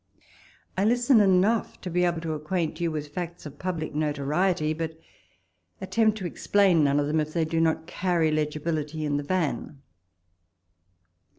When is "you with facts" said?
2.81-3.45